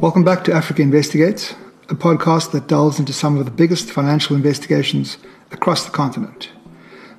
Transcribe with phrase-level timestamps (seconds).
[0.00, 1.56] Welcome back to Africa Investigates,
[1.88, 5.18] a podcast that delves into some of the biggest financial investigations
[5.50, 6.50] across the continent.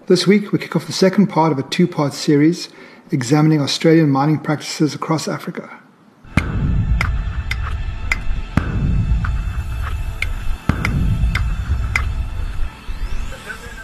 [0.08, 2.70] This week, we kick off the second part of a two part series
[3.12, 5.78] examining Australian mining practices across Africa.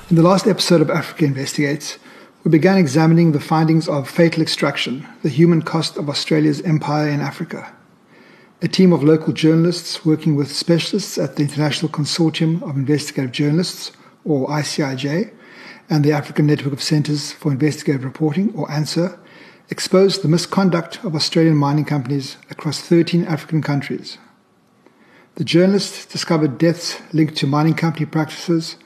[0.09, 1.99] In the last episode of Africa Investigates,
[2.45, 7.19] we began examining the findings of fatal extraction, the human cost of Australia's empire in
[7.19, 7.74] Africa.
[8.61, 13.91] A team of local journalists working with specialists at the International Consortium of Investigative Journalists,
[14.23, 15.33] or ICIJ,
[15.89, 19.19] and the African Network of Centres for Investigative Reporting, or ANCIR,
[19.69, 24.17] exposed the misconduct of Australian mining companies across 13 African countries.
[25.35, 28.77] The journalists discovered deaths linked to mining company practices,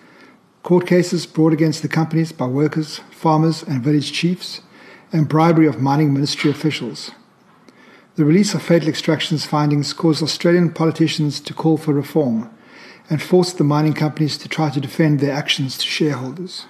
[0.63, 4.61] court cases brought against the companies by workers, farmers, and village chiefs,
[5.13, 7.11] and bribery of mining ministry officials.
[8.19, 12.53] The release of fatal extractions findings caused Australian politicians to call for reform
[13.09, 16.65] and forced the mining companies to try to defend their actions to shareholders.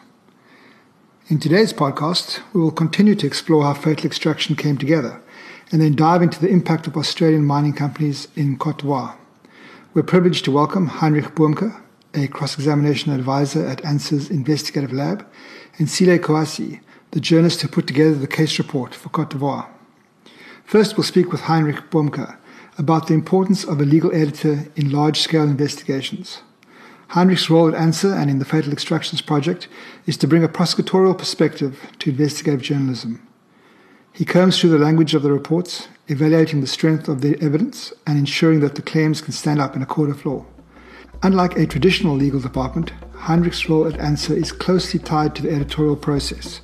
[1.27, 5.19] In today's podcast, we will continue to explore how fatal extraction came together
[5.71, 9.17] and then dive into the impact of Australian mining companies in Cote d'Ivoire.
[9.95, 11.81] We're privileged to welcome Heinrich Bohmke,
[12.13, 15.25] a cross-examination advisor at ANCIR's investigative lab,
[15.79, 19.67] and Sile Kouassi, the journalist who put together the case report for Cote d'Ivoire.
[20.69, 22.37] First, we'll speak with Heinrich Bohmke
[22.77, 26.43] about the importance of a legal editor in large scale investigations.
[27.07, 29.67] Heinrich's role at ANCIR and in the Fatal Extractions Project
[30.05, 33.27] is to bring a prosecutorial perspective to investigative journalism.
[34.13, 38.19] He combs through the language of the reports, evaluating the strength of the evidence and
[38.19, 40.45] ensuring that the claims can stand up in a court of law.
[41.23, 45.95] Unlike a traditional legal department, Heinrich's role at ANCIR is closely tied to the editorial
[45.95, 46.61] process.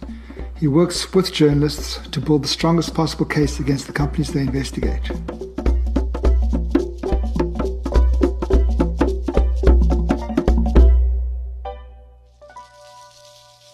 [0.57, 5.05] He works with journalists to build the strongest possible case against the companies they investigate.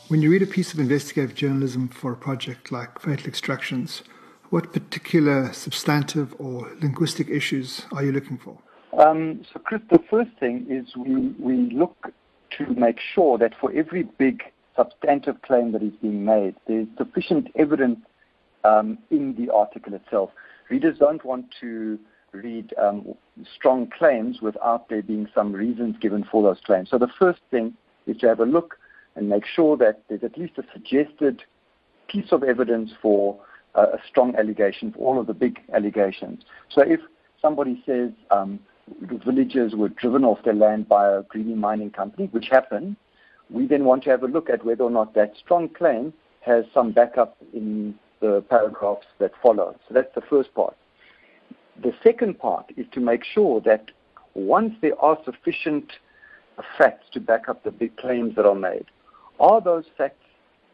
[0.07, 4.01] When you read a piece of investigative journalism for a project like Fatal Extractions,
[4.49, 8.57] what particular substantive or linguistic issues are you looking for?
[8.99, 12.11] Um, so, Chris, the first thing is we, we look
[12.57, 14.41] to make sure that for every big
[14.75, 16.55] substantive claim that is being made.
[16.67, 17.99] There's sufficient evidence
[18.63, 20.31] um, in the article itself.
[20.69, 21.99] Readers don't want to
[22.31, 23.13] read um,
[23.55, 26.89] strong claims without there being some reasons given for those claims.
[26.89, 27.73] So the first thing
[28.07, 28.77] is to have a look
[29.15, 31.43] and make sure that there's at least a suggested
[32.07, 33.39] piece of evidence for
[33.75, 36.43] uh, a strong allegation for all of the big allegations.
[36.69, 36.99] So if
[37.41, 38.59] somebody says um,
[39.01, 42.95] the villagers were driven off their land by a greedy mining company, which happened,
[43.51, 46.65] we then want to have a look at whether or not that strong claim has
[46.73, 49.75] some backup in the paragraphs that follow.
[49.87, 50.75] So that's the first part.
[51.81, 53.91] The second part is to make sure that
[54.33, 55.91] once there are sufficient
[56.77, 58.85] facts to back up the big claims that are made,
[59.39, 60.23] are those facts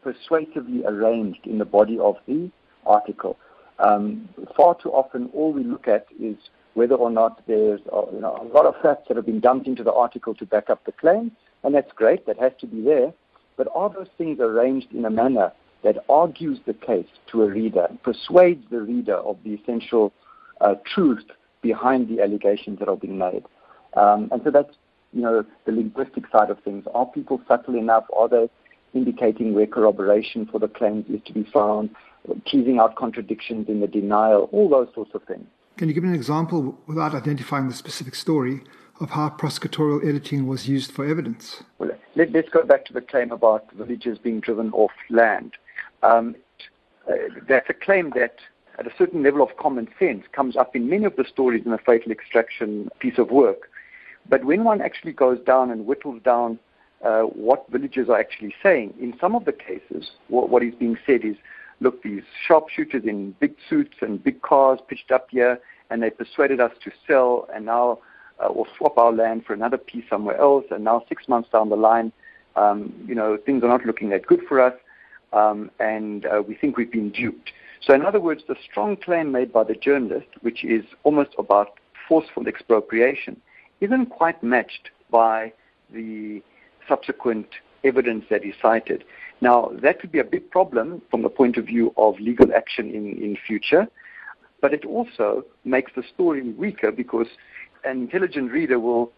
[0.02, 2.50] persuasively arranged in the body of the
[2.86, 3.36] article?
[3.78, 6.36] Um, far too often, all we look at is
[6.74, 9.66] whether or not there's uh, you know, a lot of facts that have been dumped
[9.66, 11.32] into the article to back up the claim,
[11.62, 13.12] and that's great, that has to be there.
[13.56, 15.52] But are those things arranged in a manner
[15.82, 20.12] that argues the case to a reader, persuades the reader of the essential
[20.60, 21.24] uh, truth
[21.62, 23.44] behind the allegations that are being made?
[23.94, 24.74] Um, and so that's,
[25.12, 26.84] you know, the linguistic side of things.
[26.94, 28.04] Are people subtle enough?
[28.16, 28.48] Are they
[28.94, 31.90] indicating where corroboration for the claims is to be found,
[32.46, 35.46] teasing out contradictions in the denial, all those sorts of things.
[35.76, 38.62] Can you give me an example without identifying the specific story
[39.00, 41.62] of how prosecutorial editing was used for evidence?
[41.78, 45.52] Well, let, us go back to the claim about villagers being driven off land.
[46.02, 46.36] Um,
[47.08, 47.14] uh,
[47.48, 48.36] that's a claim that,
[48.78, 51.70] at a certain level of common sense, comes up in many of the stories in
[51.70, 53.70] the fatal extraction piece of work.
[54.28, 56.58] But when one actually goes down and whittles down
[57.04, 60.98] uh, what villagers are actually saying, in some of the cases, what, what is being
[61.06, 61.36] said is,
[61.80, 66.60] look, these sharpshooters in big suits and big cars pitched up here, and they persuaded
[66.60, 67.98] us to sell, and now
[68.46, 70.64] or swap our land for another piece somewhere else.
[70.70, 72.12] And now, six months down the line,
[72.56, 74.74] um, you know, things are not looking that good for us,
[75.32, 77.52] um, and uh, we think we've been duped.
[77.80, 81.78] So, in other words, the strong claim made by the journalist, which is almost about
[82.08, 83.40] forceful expropriation,
[83.80, 85.52] isn't quite matched by
[85.92, 86.42] the
[86.88, 87.46] subsequent
[87.84, 89.04] evidence that is cited.
[89.40, 92.90] Now, that could be a big problem from the point of view of legal action
[92.90, 93.86] in, in future,
[94.60, 97.28] but it also makes the story weaker because
[97.84, 99.12] an intelligent reader will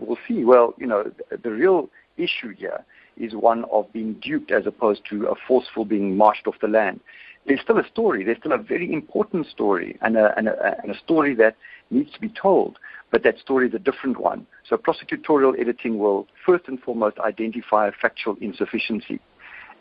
[0.00, 1.10] will see, well, you know,
[1.42, 2.84] the real issue here
[3.16, 7.00] is one of being duped as opposed to a forceful being marched off the land.
[7.46, 8.24] There's still a story.
[8.24, 11.56] There's still a very important story and a, and a, and a story that
[11.90, 12.78] needs to be told,
[13.10, 14.46] but that story is a different one.
[14.68, 19.20] So prosecutorial editing will first and foremost identify factual insufficiency.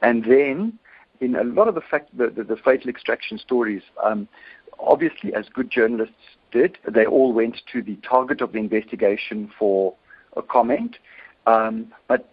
[0.02, 0.78] And then,
[1.24, 4.28] in a lot of the, fact, the, the, the fatal extraction stories, um,
[4.80, 6.16] obviously, as good journalists
[6.52, 9.96] did, they all went to the target of the investigation for
[10.36, 10.98] a comment.
[11.48, 12.30] Um, but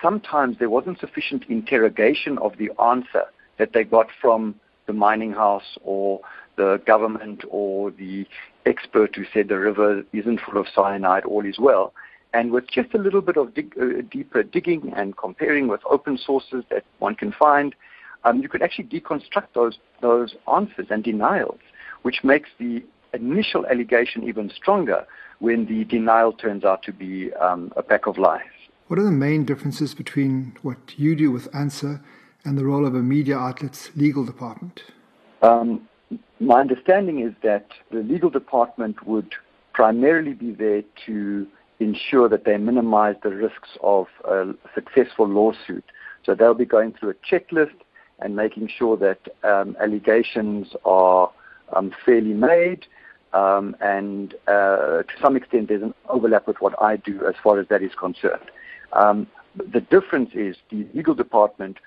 [0.00, 3.24] sometimes there wasn't sufficient interrogation of the answer
[3.58, 4.56] that they got from
[4.86, 6.20] the mining house or
[6.56, 8.26] the government or the
[8.66, 11.92] expert who said the river isn't full of cyanide, all is well.
[12.34, 16.18] And with just a little bit of dig, uh, deeper digging and comparing with open
[16.18, 17.74] sources that one can find,
[18.24, 21.60] um, you could actually deconstruct those, those answers and denials,
[22.02, 22.82] which makes the
[23.12, 25.06] initial allegation even stronger
[25.38, 28.42] when the denial turns out to be um, a pack of lies.
[28.88, 32.00] What are the main differences between what you do with ANCIR
[32.44, 34.82] and the role of a media outlet's legal department?
[35.42, 35.88] Um,
[36.40, 39.34] my understanding is that the legal department would
[39.72, 41.46] primarily be there to
[41.80, 45.84] ensure that they minimize the risks of a successful lawsuit.
[46.24, 47.74] So they'll be going through a checklist
[48.22, 51.30] and making sure that um, allegations are
[51.72, 52.86] um, fairly made.
[53.32, 57.58] Um, and uh, to some extent, there's an overlap with what I do as far
[57.58, 58.50] as that is concerned.
[58.92, 59.26] Um,
[59.56, 61.78] the difference is the legal department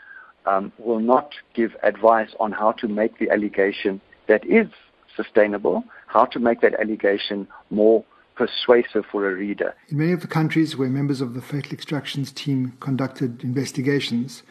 [0.45, 4.67] um, will not give advice on how to make the allegation that is
[5.15, 8.03] sustainable, how to make that allegation more
[8.35, 9.73] persuasive for a reader.
[9.89, 14.43] In many of the countries where members of the fatal extractions team conducted investigations,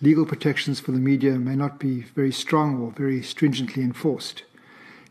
[0.00, 4.44] legal protections for the media may not be very strong or very stringently enforced.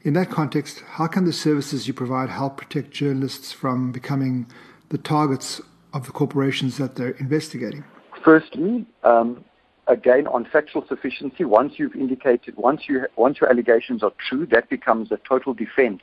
[0.03, 4.47] In that context, how can the services you provide help protect journalists from becoming
[4.89, 5.59] the targets
[5.93, 7.83] of the corporations that they're investigating?
[8.23, 9.43] Firstly, um,
[9.87, 14.69] again on factual sufficiency, once you've indicated, once you once your allegations are true, that
[14.69, 16.01] becomes a total defense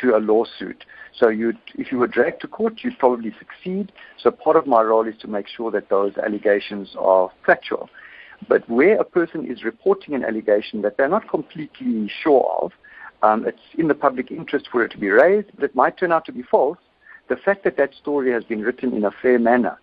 [0.00, 0.84] to a lawsuit.
[1.18, 3.92] So you if you were dragged to court, you'd probably succeed.
[4.18, 7.88] So part of my role is to make sure that those allegations are factual.
[8.48, 12.72] But where a person is reporting an allegation that they're not completely sure of,
[13.22, 16.12] um, it's in the public interest for it to be raised, but it might turn
[16.12, 16.78] out to be false.
[17.28, 19.78] The fact that that story has been written in a fair manner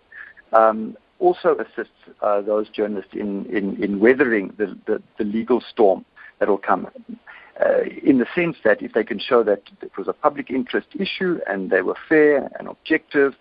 [0.52, 6.04] um, also assists uh, those journalists in, in, in weathering the, the, the, legal storm
[6.38, 6.88] that will come.
[7.60, 10.88] Uh, in the sense that if they can show that it was a public interest
[10.98, 13.34] issue and they were fair and objective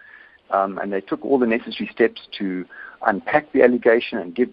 [0.52, 2.66] um, and they took all the necessary steps to
[3.06, 4.50] unpack the allegation and give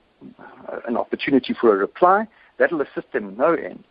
[0.87, 2.27] an opportunity for a reply,
[2.59, 3.85] that'll assist them no end.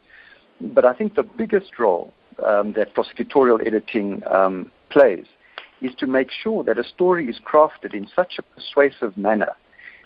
[0.61, 2.13] But I think the biggest role
[2.45, 5.25] um, that prosecutorial editing um, plays
[5.81, 9.51] is to make sure that a story is crafted in such a persuasive manner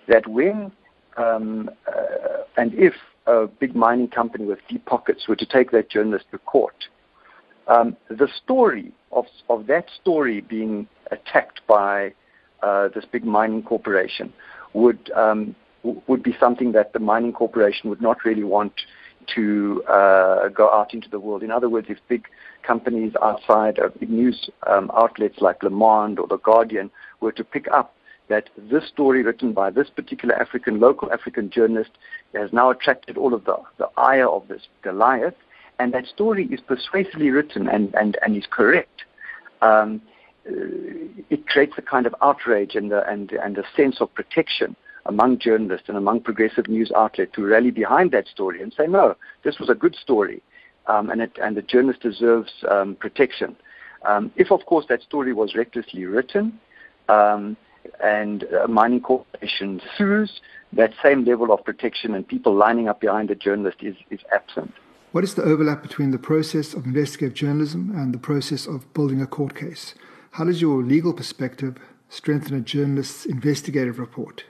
[0.08, 0.72] that when
[1.18, 2.94] um, uh, and if
[3.28, 6.88] a big mining company with deep pockets were to take that journalist to court,
[7.68, 12.14] um, the story of, of that story being attacked by
[12.64, 14.34] uh, this big mining corporation
[14.74, 18.74] would um, would be something that the mining corporation would not really want
[19.36, 21.44] to uh, go out into the world.
[21.44, 22.28] In other words, if big
[22.64, 26.90] companies outside of news um, outlets like Le Monde or The Guardian
[27.22, 27.94] were to pick up
[28.28, 31.92] that this story written by this particular African, local African journalist
[32.36, 35.34] has now attracted all of the, the ire of this Goliath,
[35.80, 39.04] and that story is persuasively written and, and, and is correct.
[39.62, 40.02] Um,
[40.48, 40.54] uh,
[41.30, 44.76] it creates a kind of outrage and and, and a sense of protection
[45.14, 49.06] among journalists and among progressive news outlets to rally behind that story and say, no,
[49.46, 50.40] this was a good story,
[50.92, 53.56] um, and, it, and the journalist deserves um, protection.
[54.10, 56.46] Um, if, of course, that story was recklessly written
[57.18, 57.58] um,
[58.04, 60.32] and a mining corporation sues,
[60.82, 64.72] that same level of protection and people lining up behind the journalist is, is absent.
[65.12, 69.22] What is the overlap between the process of investigative journalism and the process of building
[69.22, 69.96] a court case?
[70.38, 71.74] How does your legal perspective
[72.10, 74.46] strengthen a journalist's investigative report?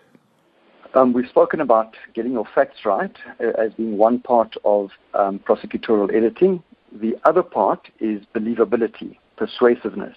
[0.95, 5.39] Um, we've spoken about getting your facts right uh, as being one part of um,
[5.39, 6.63] prosecutorial editing.
[6.91, 10.15] The other part is believability, persuasiveness.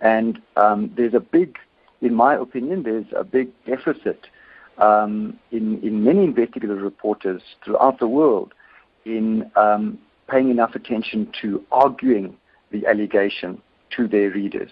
[0.00, 1.58] And um, there's a big,
[2.00, 4.26] in my opinion, there's a big deficit
[4.78, 8.54] um, in, in many investigative reporters throughout the world
[9.04, 12.36] in um, paying enough attention to arguing
[12.70, 13.60] the allegation
[13.96, 14.70] to their readers.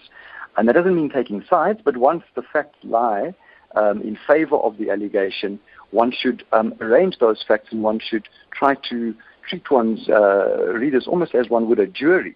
[0.55, 3.33] And that doesn't mean taking sides, but once the facts lie,
[3.75, 5.59] um, in favor of the allegation,
[5.91, 9.13] one should um, arrange those facts and one should try to
[9.47, 12.35] treat one's uh, readers almost as one would a jury,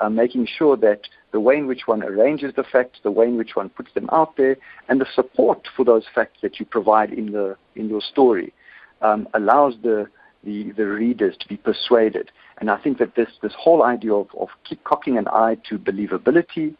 [0.00, 1.00] uh, making sure that
[1.32, 4.08] the way in which one arranges the facts, the way in which one puts them
[4.12, 4.56] out there,
[4.88, 8.52] and the support for those facts that you provide in the in your story
[9.00, 10.06] um, allows the
[10.44, 12.30] the, the readers to be persuaded.
[12.58, 15.78] And I think that this, this whole idea of, of keep cocking an eye to
[15.78, 16.74] believability,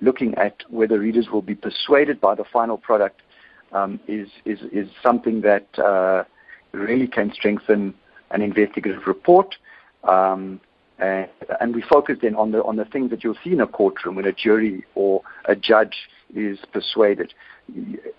[0.00, 3.22] looking at whether readers will be persuaded by the final product
[3.72, 6.24] um, is, is, is something that uh,
[6.72, 7.94] really can strengthen
[8.30, 9.56] an investigative report.
[10.04, 10.60] Um,
[10.98, 11.28] and,
[11.60, 14.14] and, we focus then on the on the things that you'll see in a courtroom
[14.14, 17.34] when a jury or a judge is persuaded.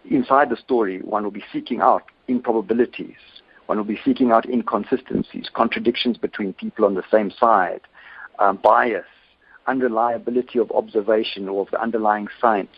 [0.09, 3.15] Inside the story, one will be seeking out improbabilities.
[3.65, 7.81] One will be seeking out inconsistencies, contradictions between people on the same side,
[8.39, 9.05] um, bias,
[9.67, 12.71] unreliability of observation or of the underlying science.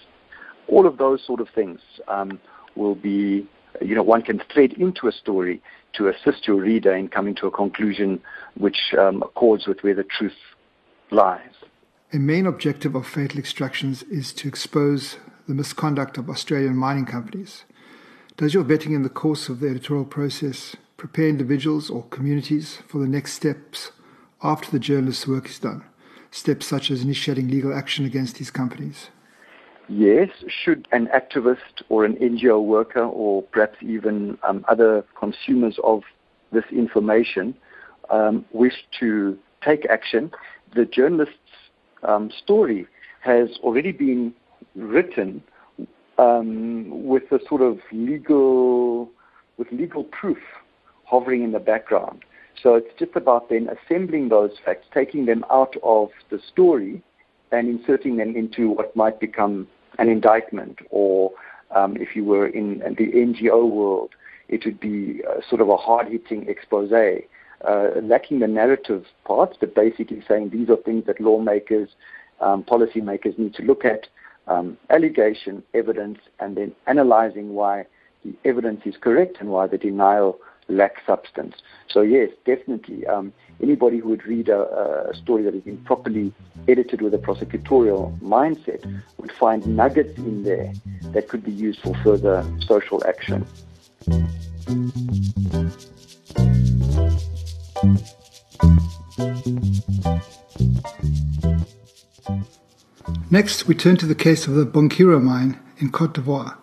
[0.68, 2.40] All of those sort of things um,
[2.80, 3.46] will be,
[3.82, 5.62] you know, one can thread into a story
[5.94, 8.20] to assist your reader in coming to a conclusion
[8.56, 10.40] which um, accords with where the truth
[11.12, 11.52] lies.
[12.14, 15.18] A main objective of fatal extractions is to expose
[15.48, 17.66] the misconduct of Australian mining companies.
[18.38, 23.00] Does your vetting in the course of the editorial process prepare individuals or communities for
[23.00, 23.92] the next steps
[24.42, 25.84] after the journalist's work is done?
[26.32, 29.10] Steps such as initiating legal action against these companies?
[29.92, 36.04] Yes, should an activist or an NGO worker or perhaps even um, other consumers of
[36.52, 37.56] this information
[38.12, 40.30] um, wish to take action,
[40.76, 41.34] the journalist's
[42.04, 42.86] um, story
[43.22, 44.32] has already been
[44.76, 45.42] written
[46.20, 49.10] um, with a sort of legal,
[49.58, 50.38] with legal proof
[51.06, 52.24] hovering in the background.
[52.62, 57.02] So it's just about then assembling those facts, taking them out of the story,
[57.52, 59.68] and inserting them into what might become
[60.00, 61.32] an indictment, or
[61.76, 64.12] um, if you were in the NGO world,
[64.48, 69.76] it would be uh, sort of a hard-hitting expose, uh, lacking the narrative parts, but
[69.76, 71.90] basically saying these are things that lawmakers,
[72.40, 74.08] um, policymakers need to look at,
[74.48, 77.86] um, allegation, evidence, and then analyzing why
[78.24, 81.56] the evidence is correct and why the denial lacks substance.
[81.90, 86.34] So yes, definitely, um, anybody who would read a, a, story that has been properly
[86.68, 90.72] edited with a prosecutorial mindset would find nuggets in there
[91.14, 93.46] that could be used for further social action.
[103.32, 106.58] Next, we turn to the case of the Bonikro mine in Cote d'Ivoire,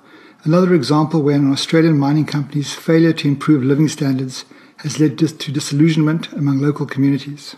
[0.47, 4.45] another example where an Australian mining company's failure to improve living standards
[4.79, 7.57] has led to disillusionment among local communities.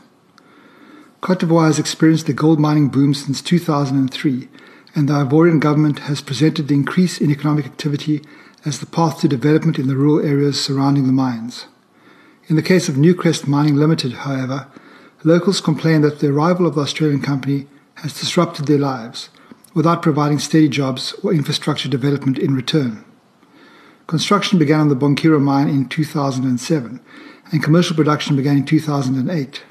[1.21, 4.49] Cote d'Ivoire has experienced a gold mining boom since 2003,
[4.95, 8.23] and the Ivorian government has presented the increase in economic activity
[8.65, 11.67] as the path to development in the rural areas surrounding the mines.
[12.49, 14.67] In the case of Newcrest Mining Limited, however,
[15.25, 17.67] locals complain that the arrival of the Australian company
[17.97, 19.29] has disrupted their lives
[19.79, 23.05] without providing steady jobs or infrastructure development in return.
[24.09, 27.01] Construction began on the Bonikro mine in 2007,
[27.53, 29.63] and commercial production began in 2008.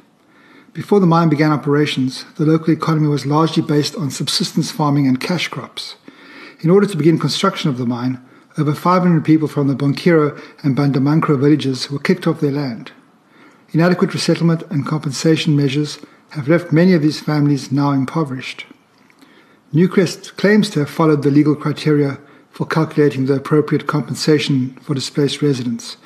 [0.72, 5.20] Before the mine began operations, the local economy was largely based on subsistence farming and
[5.20, 5.98] cash crops.
[6.62, 8.26] In order to begin construction of the mine,
[8.58, 12.94] over 500 people from the Bonikro and Bandamankro villages were kicked off their land.
[13.74, 16.00] Inadequate resettlement and compensation measures
[16.30, 18.66] have left many of these families now impoverished.
[19.74, 22.20] Newcrest claims to have followed the legal criteria
[22.52, 25.98] for calculating the appropriate compensation for displaced residents,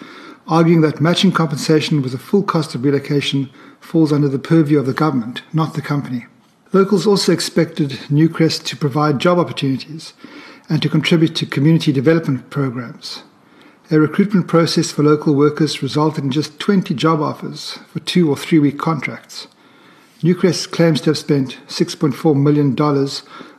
[0.48, 4.88] arguing that matching compensation with the full cost of relocation falls under the purview of
[4.88, 6.26] the government, not the company.
[6.74, 10.14] Locals also expected Newcrest to provide job opportunities
[10.68, 13.24] and to contribute to community development programs.
[13.92, 18.38] A recruitment process for local workers resulted in just 20 job offers for two or
[18.38, 19.48] three week contracts.
[20.22, 22.76] Newcrest claims to have spent $6.4 million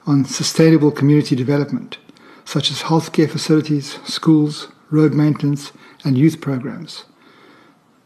[0.07, 1.99] on sustainable community development,
[2.45, 5.73] such as healthcare facilities, schools, road maintenance,
[6.05, 7.05] and youth programs.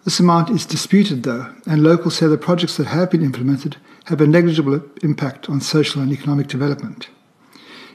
[0.05, 4.21] This amount is disputed, though, and locals say the projects that have been implemented have
[4.21, 7.09] a negligible impact on social and economic development.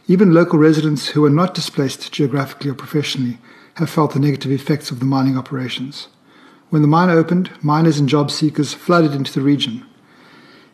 [0.08, 3.38] Even local residents who are not displaced geographically or professionally
[3.76, 6.10] have felt the negative effects of the mining operations.
[6.70, 9.86] When the mine opened, miners and job seekers flooded into the region.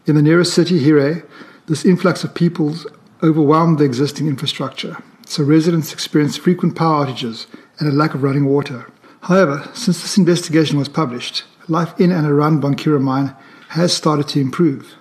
[0.08, 1.24] In the nearest city, Hiré,
[1.68, 2.76] this influx of people
[3.24, 7.48] overwhelmed the existing infrastructure, so residents experienced frequent power outages
[7.80, 8.90] and a lack of running water.
[9.22, 13.36] However, since this investigation was published, life in and around Bonikro mine
[13.70, 14.96] has started to improve.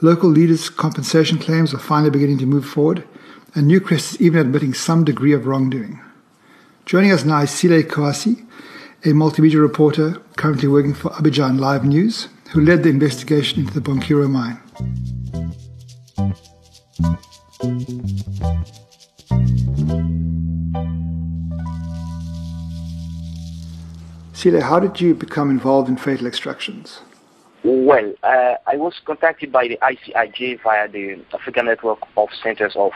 [0.00, 3.04] Local leaders' compensation claims are finally beginning to move forward,
[3.54, 6.00] and Newcrest is even admitting some degree of wrongdoing.
[6.84, 8.46] Joining us now is Sile Kouassi,
[9.04, 13.80] a multimedia reporter currently working for Abidjan Live News, who led the investigation into the
[13.80, 14.60] Bonikro mine.
[24.34, 27.00] Sile, how did you become involved in fatal extractions?
[27.64, 32.92] Well, uh, I was contacted by the ICIJ via the African Network of Centers of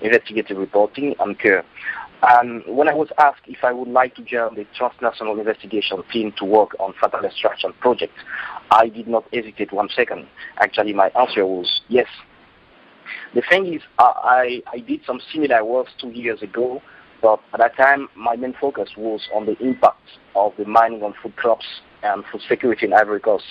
[0.00, 1.14] Investigative Reporting.
[2.22, 6.32] And when I was asked if I would like to join the transnational investigation team
[6.38, 8.14] to work on fatal extraction project,
[8.70, 10.26] I did not hesitate one second.
[10.56, 12.08] Actually, my answer was yes.
[13.34, 16.82] The thing is, I, I did some similar work two years ago,
[17.22, 20.02] but at that time, my main focus was on the impact
[20.34, 21.66] of the mining on food crops
[22.02, 23.44] and food security in Ivory Coast.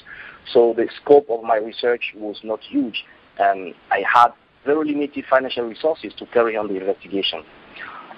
[0.52, 3.06] So the scope of my research was not huge,
[3.38, 4.30] and I had
[4.66, 7.44] very limited financial resources to carry on the investigation.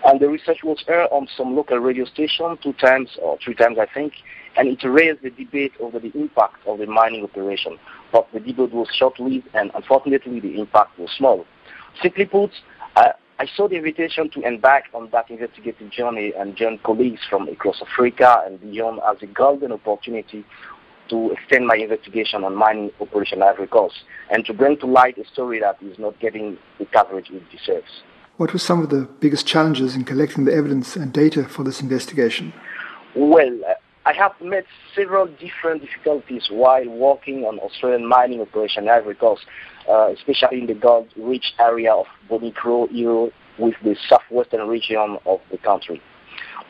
[0.04, 3.78] And the research was aired on some local radio station two times or three times,
[3.80, 4.14] I think,
[4.58, 7.78] and it raised the debate over the impact of the mining operation.
[8.12, 11.46] But the debate was short-lived, and unfortunately, the impact was small.
[12.02, 12.52] Simply put,
[12.96, 17.48] uh, I saw the invitation to embark on that investigative journey and join colleagues from
[17.48, 20.46] across Africa and beyond as a golden opportunity
[21.10, 23.96] to extend my investigation on mining operation Ivory Coast
[24.32, 28.04] and to bring to light a story that is not getting the coverage it deserves.
[28.42, 31.80] What were some of the biggest challenges in collecting the evidence and data for this
[31.80, 32.54] investigation?
[33.16, 33.74] Well, uh,
[34.08, 39.46] I have met several different difficulties while working on Australian mining operation Ivory Coast,
[39.88, 43.30] uh, especially in the gold-rich area of Bonikro, Iro,
[43.60, 46.02] with the southwestern region of the country.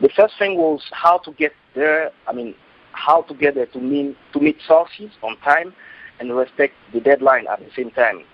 [0.01, 2.53] The first thing was how to get there, I mean,
[2.91, 5.73] how to get there to, mean, to meet sources on time
[6.19, 8.25] and respect the deadline at the same time.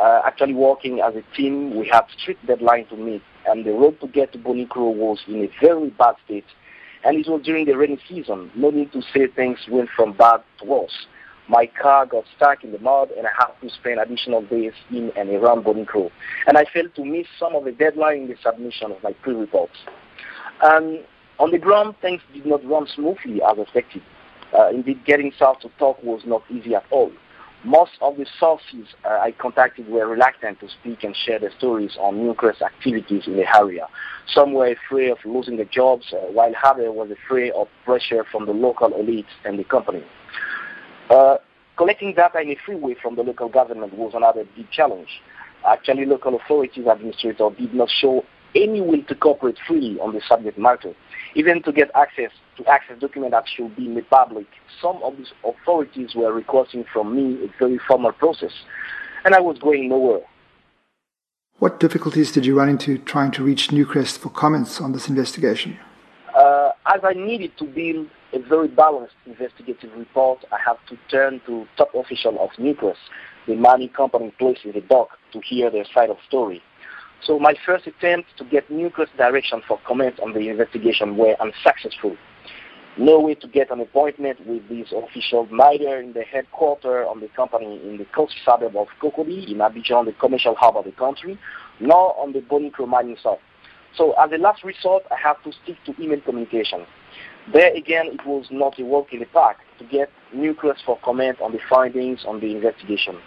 [0.00, 4.00] Uh, actually working as a team, we had strict deadline to meet, and the road
[4.00, 6.46] to get to Bonikro was in a very bad state.
[7.04, 8.50] And it was during the rainy season.
[8.56, 11.06] No need to say things went from bad to worse.
[11.48, 15.12] My car got stuck in the mud, and I had to spend additional days in
[15.14, 16.10] and around Bonikro.
[16.46, 19.76] And I failed to miss some of the deadline in the submission of my pre-reports.
[20.62, 21.00] Um,
[21.38, 24.02] on the ground, things did not run smoothly as expected.
[24.56, 27.12] Uh, indeed, getting south to talk was not easy at all.
[27.64, 31.96] Most of the sources uh, I contacted were reluctant to speak and share their stories
[31.98, 33.88] on Newcrest activities in the area.
[34.26, 38.44] Some were afraid of losing their jobs, uh, while others were afraid of pressure from
[38.44, 40.04] the local elites and the company.
[41.08, 41.36] Uh,
[41.76, 45.08] collecting data in a free way from the local government was another big challenge.
[45.66, 48.22] Actually, local authorities administrators did not show
[48.54, 50.92] any will to cooperate freely on the subject matter,
[51.34, 54.46] even to get access to access documents that should be made public.
[54.80, 58.52] Some of these authorities were requesting from me a very formal process,
[59.24, 60.20] and I was going nowhere.
[61.58, 65.78] What difficulties did you run into trying to reach Newcrest for comments on this investigation?
[66.36, 71.40] Uh, as I needed to build a very balanced investigative report, I had to turn
[71.46, 72.96] to top officials of Newcrest,
[73.46, 76.62] the mining company placed in the dock, to hear their side of the story.
[77.22, 82.16] So my first attempt to get Newcrest direction for comments on the investigation were unsuccessful.
[82.96, 87.28] No way to get an appointment with these officials, neither in the headquarters of the
[87.28, 91.36] company in the coast suburb of Cocody, in Abidjan, the commercial hub of the country,
[91.80, 93.40] nor on the Bonikro mining site.
[93.96, 96.86] So as a last resort, I have to stick to email communication.
[97.52, 101.40] There again, it was not a walk in the park to get Newcrest for comment
[101.40, 103.18] on the findings on the investigation.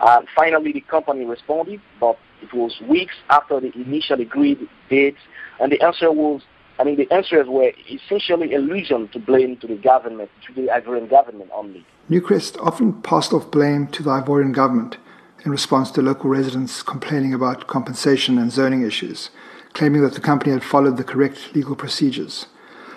[0.00, 4.58] Uh, finally, the company responded, but it was weeks after the initial agreed
[4.90, 5.16] date,
[5.60, 6.42] and the answer was,
[6.78, 11.08] I mean, the answers were essentially allusion to blame to the government, to the Ivorian
[11.08, 11.84] government only.
[12.10, 14.96] Newcrest often passed off blame to the Ivorian government
[15.44, 19.30] in response to local residents complaining about compensation and zoning issues,
[19.72, 22.46] claiming that the company had followed the correct legal procedures.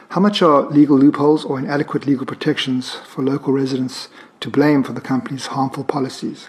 [0.09, 4.09] How much are legal loopholes or inadequate legal protections for local residents
[4.41, 6.47] to blame for the company's harmful policies?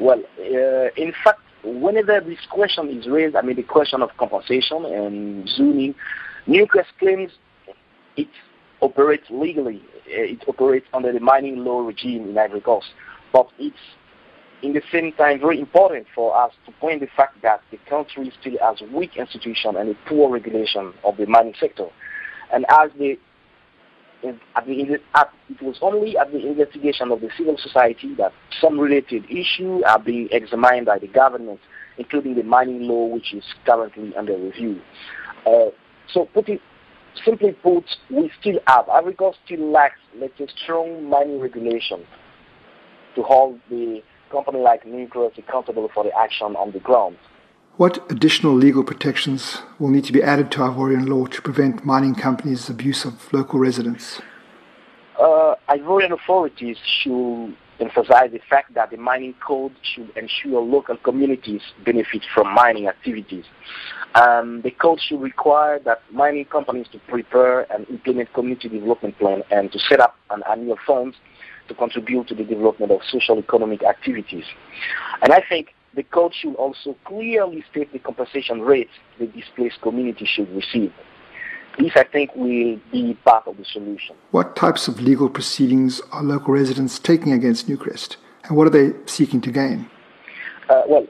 [0.00, 4.84] Well, uh, in fact, whenever this question is raised, I mean the question of compensation
[4.84, 5.94] and zoning,
[6.46, 7.32] Newcrest claims
[8.16, 8.28] it
[8.80, 9.82] operates legally.
[10.06, 12.88] It operates under the mining law regime in Ivory Coast.
[13.32, 13.76] But it's
[14.62, 18.32] in the same time very important for us to point the fact that the country
[18.40, 21.86] still has weak institution and a poor regulation of the mining sector.
[22.52, 23.18] And as the
[24.54, 28.78] at the, at, it was only at the investigation of the civil society that some
[28.78, 31.58] related issues are being examined by the government,
[31.98, 34.80] including the mining law, which is currently under review.
[35.44, 35.70] Uh,
[36.12, 36.60] so, put it,
[37.24, 42.04] simply put, we still have, Ivory Coast still lacks, let's say, strong mining regulation
[43.14, 47.16] to hold the company like Newcrest accountable for the action on the ground.
[47.76, 52.14] What additional legal protections will need to be added to Ivorian law to prevent mining
[52.14, 54.20] companies' abuse of local residents?
[55.18, 61.60] Uh, Ivorian authorities should emphasize the fact that the mining code should ensure local communities
[61.84, 63.44] benefit from mining activities.
[64.14, 69.42] Um, the code should require that mining companies to prepare and implement community development plan
[69.50, 71.14] and to set up an annual fund
[71.68, 74.44] to contribute to the development of social economic activities.
[75.22, 80.26] And I think the code should also clearly state the compensation rates the displaced community
[80.26, 80.92] should receive.
[81.78, 84.14] This, I think, will be part of the solution.
[84.30, 88.92] What types of legal proceedings are local residents taking against Newcrest, and what are they
[89.06, 89.88] seeking to gain?
[90.68, 91.06] Uh, well,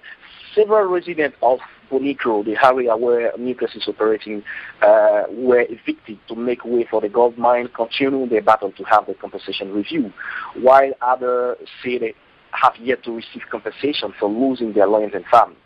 [0.55, 1.59] several residents of
[1.91, 4.43] Bonikro, the area where Newcrest is operating,
[4.81, 9.07] uh, were evicted to make way for the gold mine, continuing their battle to have
[9.07, 10.13] the compensation review,
[10.55, 12.15] while others say they
[12.53, 15.57] have yet to receive compensation for losing their lands and farms.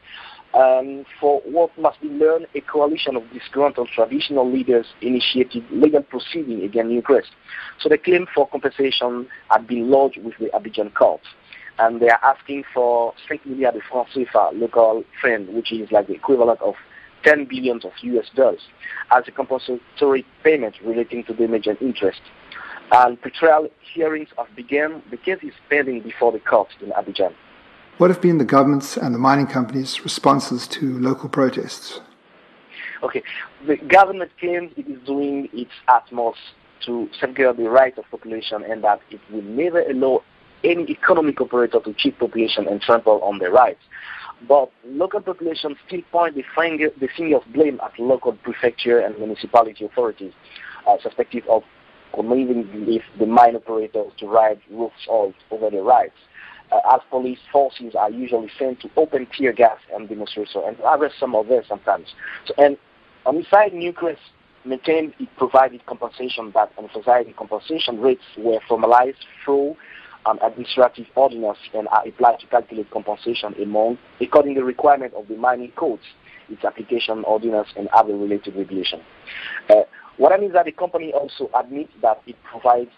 [0.56, 6.62] Um, for what must be learned, a coalition of disgruntled traditional leaders initiated legal proceeding
[6.62, 7.28] against Newcrest.
[7.78, 11.20] So the claim for compensation had been lodged with the Abidjan court.
[11.78, 16.06] And they are asking for 5 milliards de francs CFA, local friend, which is like
[16.06, 16.74] the equivalent of
[17.24, 18.62] 10 billions of US dollars,
[19.10, 22.22] as a compensatory payment relating to damage and interest.
[22.92, 25.02] And pretrial hearings have begun.
[25.10, 27.34] The case is pending before the court in Abidjan.
[27.98, 32.00] What have been the government's and the mining companies' responses to local protests?
[33.02, 33.22] Okay,
[33.66, 36.38] the government claims it is doing its utmost
[36.84, 40.22] to safeguard the rights of population and that it will never allow
[40.62, 43.80] any economic operator to cheat population and trample on their rights.
[44.46, 49.16] But local populations still point the finger, the finger of blame at local prefecture and
[49.16, 50.34] municipality authorities,
[50.86, 51.62] uh, suspected of
[52.14, 56.16] committing the mine operators to ride roofs over their rights
[56.72, 61.34] as police forces are usually sent to open tear gas and demonstration and arrest some
[61.34, 62.08] of them sometimes.
[62.46, 62.76] So, and
[63.24, 64.18] on Newcrest
[64.64, 69.76] maintained it provided compensation, but emphasized the compensation rates were formalized through
[70.26, 75.28] an administrative ordinance and are applied to calculate compensation among, according to the requirement of
[75.28, 76.02] the mining codes,
[76.48, 79.00] its application ordinance and other related regulation.
[79.70, 79.82] Uh,
[80.16, 82.90] what I mean is that the company also admits that it provides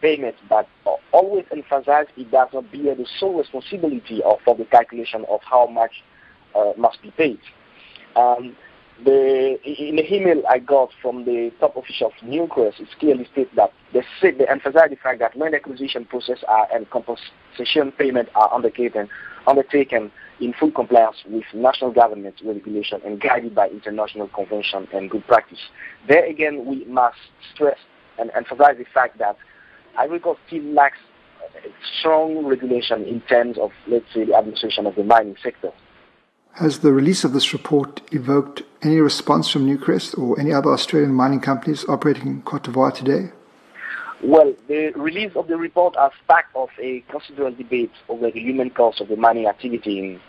[0.00, 0.68] payment, but
[1.12, 5.66] always emphasize it does not bear the sole responsibility of, for the calculation of how
[5.66, 6.02] much
[6.54, 7.38] uh, must be paid.
[8.16, 8.56] Um,
[9.04, 13.50] the, in the email I got from the top official of Newcrest, it clearly states
[13.56, 18.28] that they, say, they emphasize the fact that land acquisition process are, and compensation payment
[18.34, 19.08] are undertaken,
[19.46, 25.26] undertaken in full compliance with national government regulation and guided by international convention and good
[25.26, 25.60] practice.
[26.08, 27.16] There again, we must
[27.54, 27.78] stress
[28.18, 29.36] and emphasize the fact that
[29.98, 30.98] Agriculture still lacks
[31.44, 35.72] uh, strong regulation in terms of, let's say, the administration of the mining sector.
[36.54, 41.14] Has the release of this report evoked any response from Newcrest or any other Australian
[41.14, 43.30] mining companies operating in Cote d'Ivoire today?
[44.22, 48.68] Well, the release of the report has sparked off a considerable debate over the human
[48.70, 50.20] cost of the mining activity in,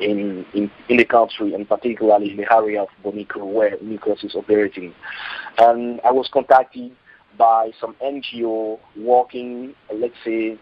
[0.00, 4.34] in, in, in the country, and particularly in the area of Bonikro, where Newcrest is
[4.34, 4.92] operating.
[5.58, 6.96] And I was contacted
[7.38, 10.58] by some NGO working, let's say,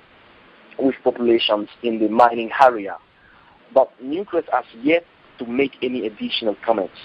[0.79, 2.97] with populations in the mining area.
[3.75, 5.05] But Newcrest has yet
[5.39, 6.97] to make any additional comments.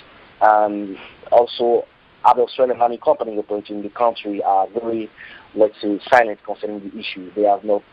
[0.41, 0.97] And
[1.31, 1.85] also,
[2.23, 5.09] other Australian mining companies operating in the country are very,
[5.55, 7.31] let's say, silent concerning the issue.
[7.35, 7.83] They have not,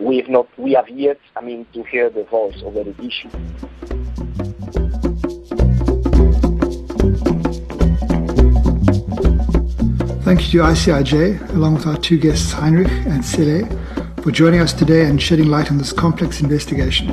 [0.00, 3.30] we have not, we have yet, I mean, to hear the voice over the issue.
[10.28, 13.66] Thank you to ICIJ, along with our two guests, Heinrich and Sele,
[14.22, 17.06] for joining us today and shedding light on this complex investigation.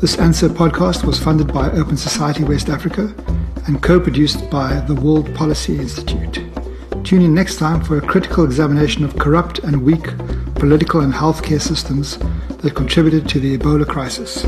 [0.00, 3.14] This ANCIR podcast was funded by Open Society West Africa
[3.68, 6.42] and co produced by the World Policy Institute.
[7.04, 10.08] Tune in next time for a critical examination of corrupt and weak
[10.56, 12.18] political and healthcare systems
[12.58, 14.42] that contributed to the Ebola crisis.